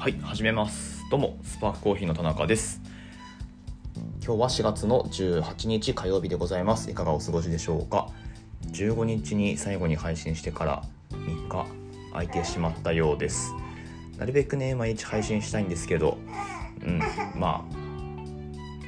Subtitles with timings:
[0.00, 1.04] はい始めます。
[1.10, 2.80] どうもスパークコーヒーの田中です。
[4.24, 6.90] 今日は4月の18日火曜日でございます。
[6.90, 8.08] いかがお過ごしでしょうか
[8.68, 11.66] ？15日に最後に配信してから3日
[12.12, 13.52] 空いてしまったようです。
[14.16, 16.16] なるべくね毎日配信したいんですけど
[16.82, 16.98] うん
[17.38, 17.74] まあ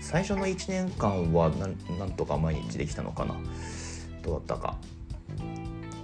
[0.00, 3.36] 最初の1年間はなんとか毎日できたのかな。
[4.24, 4.76] どうだったか。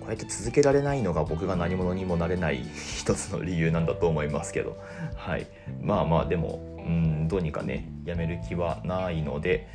[0.02, 2.64] こうやって続けられないのが僕が何者にもなれない
[2.96, 4.76] 一つの理由なんだと思いますけど。
[5.14, 5.46] はい。
[5.80, 9.68] まあまあでもうんどうにかねやめる気はないので、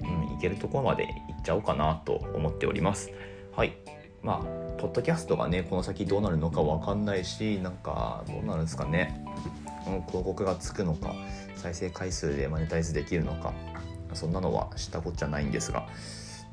[0.00, 3.10] うん、いけるところまで行っちゃおうかなと思っております。
[3.54, 3.74] はい。
[4.22, 9.22] まあポッドキャストがねこの先どうなるのか分かんないしなんかどうなるんですかね。
[9.84, 11.14] 広告がつくのか
[11.56, 13.52] 再生回数でマネタイズできるのか
[14.14, 15.86] そんなのは知ったこっちゃないんですが。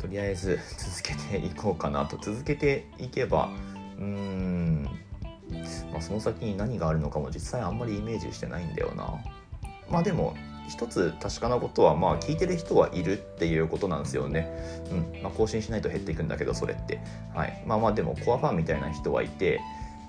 [0.05, 3.50] とりあえず続けていこうかなと続けていけば
[3.98, 4.84] うーん、
[5.91, 9.15] まあ、その先に何があるのかも実際あんまりイメージしてないんだよな
[9.90, 10.35] まあでも
[10.70, 14.49] 一つ確かなことはまあ聞いてる人はいるっていうことなんですよね。
[14.91, 16.99] うんまあ、更新しないと減っていくんだけどそれって。
[17.35, 19.62] はい、まあまあでもコアファンみたいな人はいて、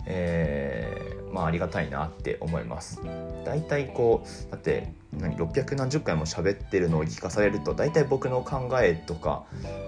[0.07, 3.01] えー、まあありがたいなって思います。
[3.45, 9.45] 大体こうだって何600何十回も喋ってるのを聞かされると大体僕の考えとか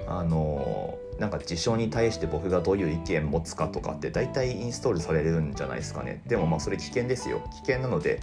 [0.07, 6.23] あのなんか事象に対して僕がどういう意見持つかとかって大体インストールされるんじゃないですかね。
[6.27, 7.43] でもまあそれ危険ですよ。
[7.51, 8.21] 危険なので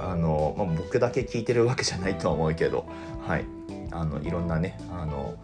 [0.00, 2.86] あの、まあ、僕だけ聞いてるわけじゃないとは思うけど
[3.26, 3.44] はい。
[3.90, 5.36] あのいろんなねあの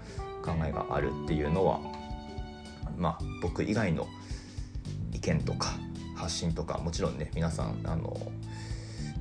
[0.43, 1.81] 考えがあるっていうのは
[2.99, 4.07] まあ僕以外の
[5.13, 5.71] 意見とか
[6.23, 8.17] 発信とかもちろんね皆さんあの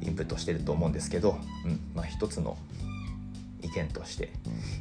[0.02, 2.58] インプットしてると思うんですけど、うんまあ、一つの
[3.62, 4.32] 意見として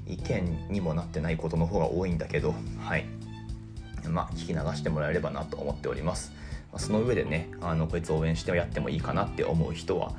[0.07, 3.07] 意見にもなってないことの方が多いんだけどはい。
[4.09, 6.33] まあ聞き流してもらえればなと思っております、
[6.73, 10.13] ま、その上でねあのこいつ応援してやってもいいかなって思う人は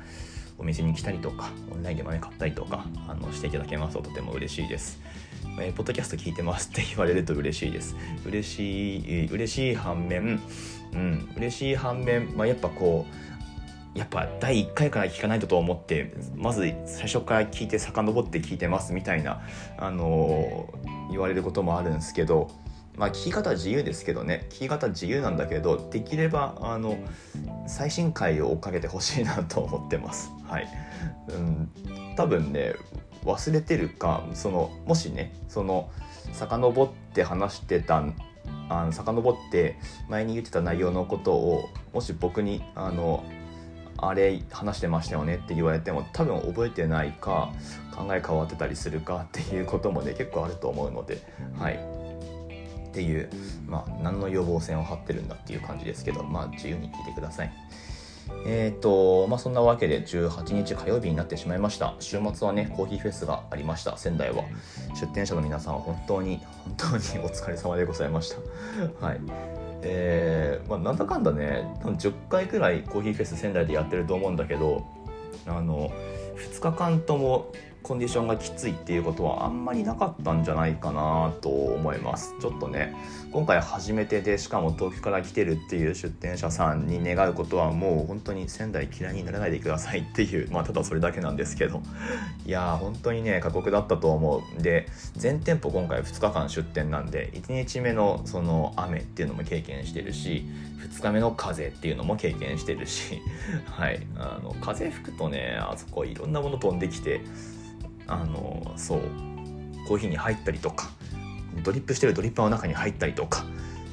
[0.58, 3.96] お店に来たりとかオンラインで豆買ったりとかあのしていただけます。
[3.96, 5.00] ととても嬉しいです。
[5.58, 7.96] えー、ポッドキャスト聞いてますって言われると嬉しいです。
[8.24, 10.40] 嬉しい、嬉しい反面、
[10.92, 19.42] うん、嬉しい反面、まあ、やっぱこう、やっぱ第1回から聞かないとと思ってまず最初から聞いて遡って聞いてますみたいな、
[19.76, 22.50] あのー、言われることもあるんですけど
[22.96, 24.46] まあ聞き方は自由ですけどね。
[24.50, 26.96] 聞き方は自由なんだけどできればあの
[27.66, 30.30] 最新回を追っかけてほしいなと思ってます。
[30.44, 30.68] はい、
[31.28, 31.70] うん、
[32.16, 32.74] 多分ね
[33.24, 35.90] 忘れてるかそのもしねその
[36.32, 38.02] 遡って話してた
[38.68, 39.76] あの遡って
[40.08, 43.24] 前に言ってた内容のことをもし僕にあの
[43.98, 47.52] あれ話してましたよねって言われても多分覚えてないか
[47.94, 51.18] 考え変わってたりするかっていうこともね結構あると思うので
[51.58, 53.30] はいっていう
[53.66, 57.52] まあ何の予防線を張ってるんだっていう感じですけどまあ自由に聞いてください。
[58.44, 61.94] えっ、ー、とまあそんなわけで18日火曜日になってしまいました。
[62.00, 63.96] 週末はねコーヒーフェスがありました。
[63.96, 64.44] 仙台は。
[64.94, 66.86] 出店者の皆さんは本当に本当
[67.18, 68.34] にお疲れ様でございまし
[69.00, 69.06] た。
[69.06, 69.20] はい。
[69.82, 74.86] えーまあ、なんだかんだね10回くらいコーヒーフェス仙台でやってると思うんだけど
[75.46, 75.90] あの
[76.36, 82.34] 2日間ともコンディションがきついっていうことはあんまりなかったんじゃないかなと思います。
[82.40, 82.94] ちょっとね
[83.32, 91.82] 今回初めてでしかも東京から来てるっていう出店者さんに願うことはもう本当に仙台嫌いにならないでくださいっていうまあただそれだけなんですけど。
[92.46, 100.44] いやー本当にね過酷だったと思うで全店舗今回2日間出店なんで1日目のその雨っていうのも経験してるし
[100.90, 103.20] 2日目の風っていうのも経験してるし
[103.66, 107.20] はいあの風吹くとねあそこいろんなもの飛んできて
[108.12, 109.00] あのそう
[109.88, 110.90] コーヒーに入ったりとか
[111.62, 113.44] ドリップしてるドリッパーの中に入ったりとか、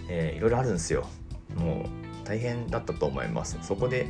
[0.10, 1.08] えー、いろいろあるんですよ。
[1.56, 1.86] も
[2.24, 3.58] う大変だったと思います。
[3.62, 4.08] そこで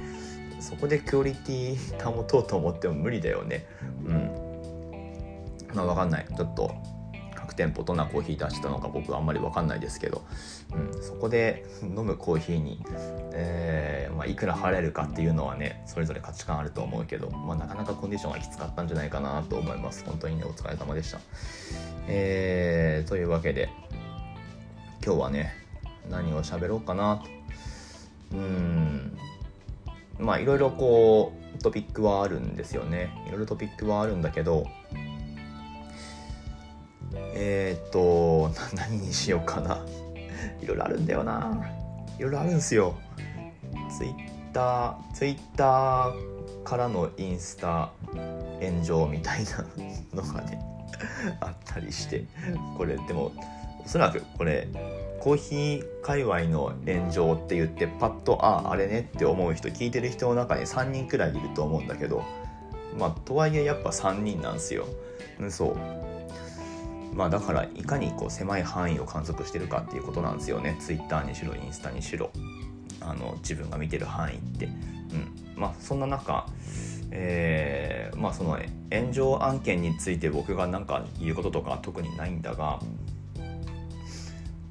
[0.60, 3.66] そこでクオリティ保とうと思っても無理だよね。
[4.06, 4.32] うん。
[5.74, 6.28] まあ分かんない。
[6.36, 6.76] ちょっと
[7.60, 10.22] 店舗どんなコーヒー出したのか僕はあんまり分かんないですけど、
[10.74, 12.82] うん、そこで飲むコーヒーに、
[13.34, 20.06] えー、まあ、いくら払えるかっていうのはねそれぞれ価値観あると思うけど、まあ、なかなかコンディションがきつかったんじゃないかなと思います。
[20.06, 21.20] 本当にねお疲れ様でした、
[22.08, 23.68] えー、というわけで
[25.06, 25.54] 今日はね
[26.10, 27.22] 何を喋ろうかな
[28.32, 29.18] うん。
[30.18, 33.10] まあいろいろこうトピックはあるんですよね。
[33.28, 34.66] いろいろトピックはあるんだけど
[37.42, 39.86] えー、っと 何にしようかな。
[40.62, 41.70] いろいろあるんだよな。
[42.18, 42.96] いろいろあるんすよ。
[43.98, 44.14] ツイッ
[44.54, 47.92] ターツイッターからのインスタ
[48.62, 49.66] 炎上みたいな
[50.22, 50.62] のがね
[51.40, 52.26] あったりして。
[52.78, 53.32] これでも
[53.86, 54.68] おそらくこれ
[55.22, 62.24] コーヒー界隈の炎上って言ってパッとあああれねって思う人聞いてる人の中に3人くらいいると思うんだけど
[62.98, 64.86] まあとはいえやっぱ3人なんですよ。
[65.50, 66.19] そう。
[67.14, 70.78] まあだからいかにこう狭い範囲を観測してるかっていうことなんですよね。
[70.80, 72.32] Twitter にしろインスタにしろ。
[73.02, 74.66] あの自分が見てる範囲って。
[74.66, 74.74] うん。
[75.56, 76.46] まあ、そんな中
[77.12, 78.60] えー、まあその
[78.92, 82.80] 炎上案件について僕が何か言うこととか特にないんだが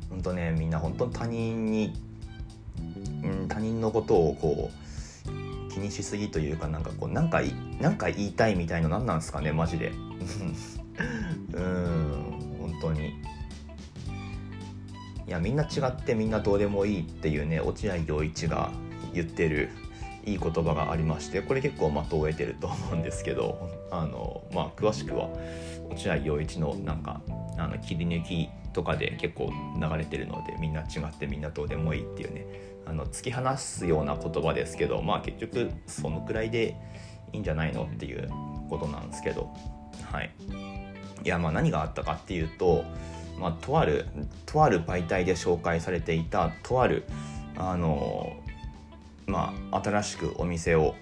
[0.08, 1.92] 本当ねみんな本当他人に、
[3.24, 7.42] うん、他人のことをこう気にしすぎというかなんかこうなんか
[7.80, 9.92] なんか言いたいみたいの何なんですかねマジで。
[11.52, 12.27] うん。
[12.80, 13.14] 当に。
[15.26, 18.70] いやみんな違ってみんなどうでもいいっていうね落合陽一が
[19.12, 19.68] 言ってる
[20.24, 25.28] いい言葉がありましてこれ結構的を得てると思うんですけどあの、まあ、詳しくは
[25.90, 27.20] 落合陽一のなんか
[27.58, 32.46] あの切り抜きとかで結構流れてるのでみんな違ってみんなどうでもいいっていうね
[32.86, 36.74] あの突き放すような言葉ですけどまあ結局そのくらいで
[37.32, 38.30] いいんじゃないのっていう
[38.70, 39.52] ことなんですけど
[40.10, 40.77] はい。
[41.28, 42.84] いやまあ何があったかっていうと、
[43.38, 44.06] まあ、とある
[44.46, 47.04] とある媒体で紹介されていたとある
[47.54, 48.34] あの
[49.26, 50.94] まあ、新しくお店を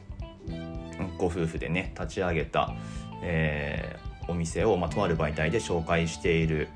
[1.17, 2.75] ご夫婦でね立ち上げた、
[3.23, 6.67] えー、お店を、まあ、とある媒体で紹介している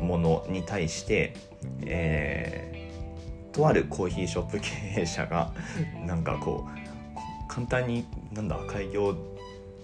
[0.00, 1.36] ものに対して、
[1.82, 5.52] えー、とあるコーヒーショップ経営者が
[6.06, 9.14] なんかこう簡単になんだ開業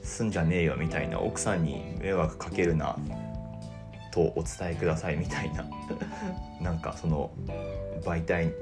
[0.04, 2.96] すんじゃねえよみたいな奥さんに迷惑かけるな
[4.12, 5.64] とお伝えくださいみたいな。
[6.60, 7.32] なんかその
[8.02, 8.52] 媒体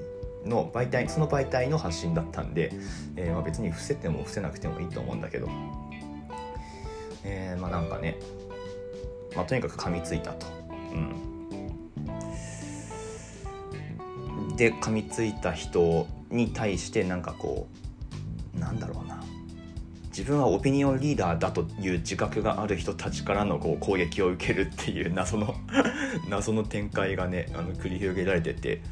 [0.47, 2.73] の媒体その媒体の発信だったんで、
[3.17, 5.49] えー、まあ、別に伏せても伏せなくてもいいと思うんだけど、
[7.25, 8.17] えー、まあなんかね、
[9.37, 10.47] まあ、とにかく噛みついたと。
[10.93, 10.95] う
[14.53, 17.67] ん、で噛みついた人に対してなんかこ
[18.57, 19.12] うなんだろうな。
[20.13, 25.55] 自分はオピニオンリーダーだという自覚がある人たちからのこう攻撃を受けるっていう謎の
[26.29, 28.83] 謎の展開がねあの繰り広げられてて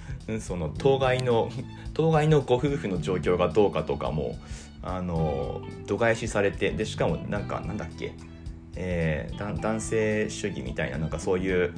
[0.41, 1.51] その当該の
[1.93, 4.39] 当該のご夫婦の状況がどうかとかも
[4.83, 8.15] あの度外視されてでしかもなんかなんだっけ、
[8.77, 11.75] えー、男性主義みたいななんかそういう、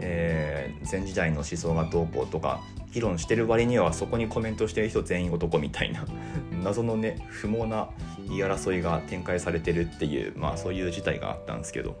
[0.00, 2.60] えー、前時代の思想がどうこうとか
[2.92, 6.04] 議論してる割にはそこにコメントしてる人全員男みたいな
[6.62, 7.88] 謎のね不毛な
[8.28, 11.96] 言い争いが展開されてるっていうまあそういう事態があったんですけど。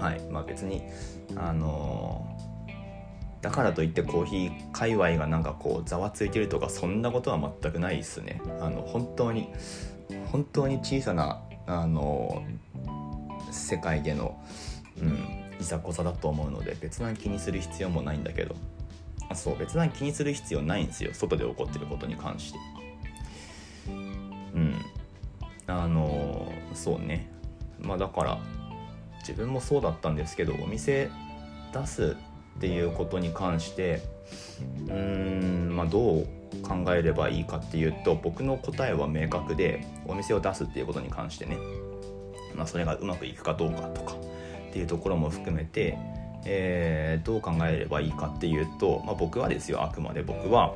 [0.00, 0.20] はい。
[0.30, 0.82] まあ別に
[1.36, 8.40] あのー、だからといってコーヒー界隈がなんかこうざわついてるとかそんなことは全くないですね。
[8.60, 9.48] あの本当に
[10.30, 12.44] 本当に小さなあの、
[13.50, 14.40] 世界での、
[15.00, 18.54] うん、いざこざだと思うので別な気にする必要もないんだけど。
[19.34, 21.12] そう別な気にする必要ないんですよ。
[21.12, 22.58] 外で起こってることに関して。
[23.88, 23.90] う
[24.58, 24.74] ん。
[25.66, 27.28] あのそうね。
[27.80, 28.38] まあだから
[29.20, 31.10] 自分もそうだったんですけどお店
[31.72, 32.16] 出す
[32.56, 34.02] っていうことに関して
[34.86, 36.26] うーんまあどう
[36.62, 41.58] 考えればいいかっていうと僕の答えは明確でお店を出すっていうことに関してね、
[42.54, 45.98] まあ、それがうまくいくかどうかとかっていうところも含めて
[46.48, 50.74] えー、どう考えればいいかっていうと、まあ、僕はですよあくまで僕は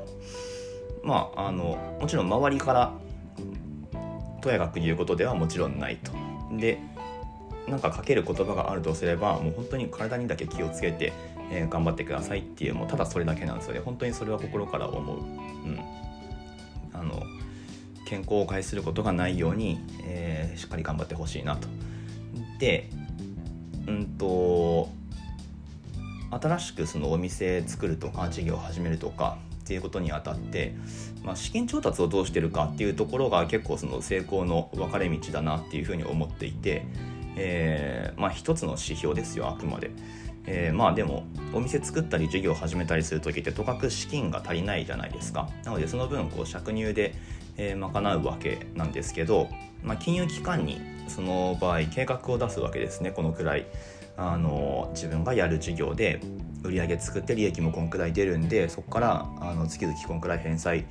[1.04, 2.92] まああのもちろん周りから
[4.40, 6.12] とやかく言うことではもちろんないと。
[6.58, 6.78] で
[7.68, 11.12] なんかかける言葉があるとすればもう本当に体にだけ気をつけて、
[11.52, 15.18] えー、頑張ってくださいっていうもうただそれだけなんですよね本当にそれは心から思う。
[15.18, 15.78] うん、
[16.92, 17.22] あの
[18.06, 21.68] 健康を害することがないように、えー、しっかり頑張ってほしいなと。
[22.58, 22.90] で
[23.86, 24.88] うんと
[26.30, 30.74] 新しくそのお店作るとか事業を始めるとかっていうことにあたって、
[31.22, 36.84] まあ、資金調達をどうしてるかっていうところが結構その成功の分かれ道だなっていうふうに思っていて、
[37.36, 39.90] えー、まあ一つの指標ですよあくまで。
[40.46, 47.14] えー、まあでもお店作ったり事業を始めたりする時ってとかく資金が足りないじゃないですかなのでその分こう借入で、
[47.56, 49.48] えー、賄うわけなんですけど、
[49.82, 53.66] まあ、金融機関にその場合計画を出すわけですねこのくらい
[54.20, 56.20] あの自分がやる事業で
[56.62, 60.84] 売り上げ作って利益もこんくらい出るんでそこからあの月々こんくらい返済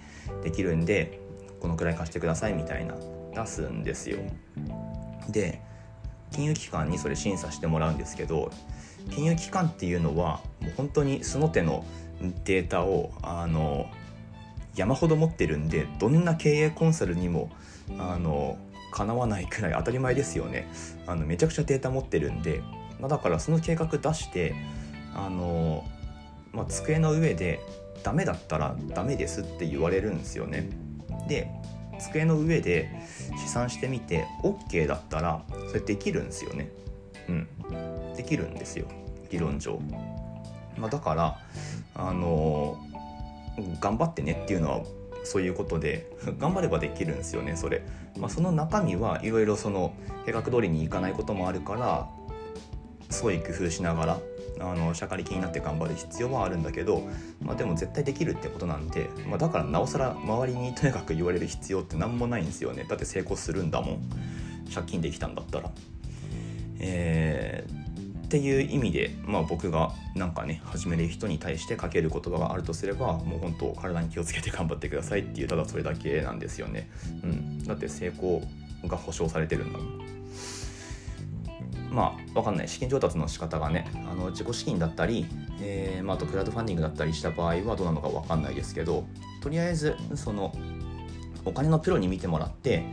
[0.44, 1.20] できるんで
[1.60, 2.96] このくらい貸してくださいみたいな
[3.36, 4.18] 出すんですよ。
[5.30, 5.62] で
[6.32, 8.52] 金融機関にそれ審査してもらうんですけど
[9.12, 11.86] 金融機関っていうのはもう本当にその手の
[12.46, 13.86] データをあの
[14.76, 17.52] 山ほど持ってるんでどんな経営コンサルにも
[18.00, 18.58] あの
[18.92, 20.68] かなわないくらい当たり前ですよね
[21.06, 22.62] あのめちゃくちゃデータ持ってるんで
[23.00, 24.56] まあ、だからその計画出して
[25.16, 25.86] あの
[26.52, 27.60] まあ、机の上で
[28.04, 30.70] ダメだったらダメですって言われるんですよね。
[31.28, 31.52] で
[32.00, 32.90] 机の上で
[33.38, 36.72] 試算してみて OK だったらそれできるんですよね。
[37.28, 37.48] うん、
[38.16, 38.88] できるんですよ
[39.30, 39.80] 理論上。
[40.78, 41.38] まあ、だから
[41.94, 42.78] あの
[43.80, 44.82] 頑張ってねっていうのは
[45.26, 47.84] そういうことで 頑張ればできるんですよねそれ、
[48.18, 49.94] まあ、その中身はいろいろその
[50.26, 52.08] 計画通りにいかないこともあるから
[53.10, 54.20] 創意工夫しながら
[54.60, 57.08] あのしゃかり気になって頑張る必要はあるんだけど、
[57.42, 64.10] まあ、でも絶対できるってことなんで、まあ、だからなおさら周りにとにかく言われる必要って何もないんですよねだって成功するんだもん
[64.74, 65.72] 借金できたんだったら。
[66.82, 76.90] えー、っていう意味で、まあ、僕がなんかね始める人に対してかける言葉があるとすればもう本当体に気をつけて頑張ってくださいっていうただそれだけなんですよね。
[77.24, 78.42] うん、だって成功
[78.86, 80.00] が保証されてるんだもん。
[81.92, 82.68] まあ分かんない。
[82.68, 85.26] 資金調達の仕方がねあの自己資金だったり、
[85.62, 89.06] えーまあ、あとクラウドファンディングだったりした場合はどうなのか分かんないですけど
[89.42, 90.54] とりあえずその
[91.46, 92.84] お金のプロに見てもらって、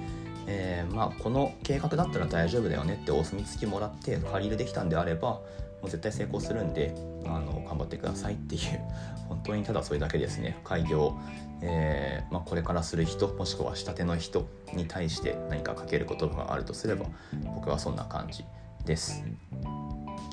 [0.46, 5.42] えー、まあ、この計画だったら大丈夫だよねってお墨付きもらって借り入れできたんであればも
[5.84, 6.94] う絶対成功するんで
[7.26, 8.80] あの頑張ってくださいっていう
[9.28, 10.58] 本当にただそれだけですね。
[10.64, 11.18] 開業、
[11.60, 17.06] えー、まあ、これからする人もしくは仕立ての人に対して何かかける言葉があるとすれば
[17.54, 18.44] 僕はそんな感じ。
[18.86, 19.22] です。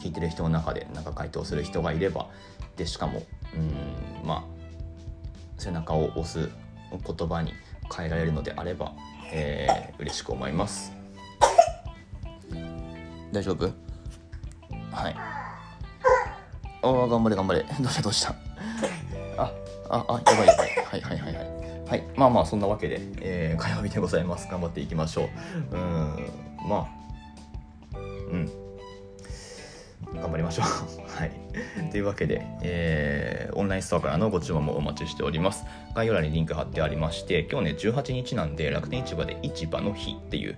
[0.01, 2.29] 聞いてる人の中で何か回答する人がいれば
[2.77, 4.43] でしかもうんまあ
[5.57, 6.50] 背中を押す
[6.91, 7.53] 言葉に
[7.95, 8.93] 変えられるのであれば、
[9.31, 10.93] えー、嬉しく思います。
[13.31, 13.65] 大丈夫？
[14.91, 15.15] はい。
[15.15, 15.53] あ
[16.83, 17.63] あ頑張れ頑張れ。
[17.81, 18.36] どうしたどうした？
[19.38, 19.51] あ
[19.89, 20.69] ああやばいやばい。
[20.86, 21.48] はいはいはいはい。
[21.88, 24.48] はいまあまあそんなわけで、えー、火曜日でございます。
[24.51, 25.29] 頑張っていきましょ
[25.72, 25.75] う。
[25.75, 26.29] うん
[26.67, 27.02] まあ
[28.33, 28.63] うん。
[30.19, 30.65] 頑張りましょう。
[31.17, 31.31] はい。
[31.91, 35.65] というわけで、えー、オンラインストアからのご注文もお待ちしております。
[35.95, 40.55] 概要欄にリンク貼ってありまして今日ね18日なんで楽天市場で市場の日っていう、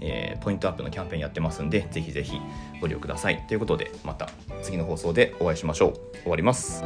[0.00, 2.40] えー、ポイントアップのキャンペーンやってますんでぜひぜひ
[2.80, 3.44] ご利用ください。
[3.48, 4.30] ということでまた
[4.62, 5.92] 次の放送でお会いしましょう。
[6.22, 6.82] 終わります。